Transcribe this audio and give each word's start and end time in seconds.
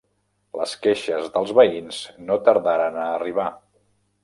Les 0.59 0.71
queixes 0.85 1.27
dels 1.35 1.51
veïns 1.59 2.01
no 2.31 2.39
tardaren 2.49 3.01
a 3.05 3.07
arribar. 3.21 3.49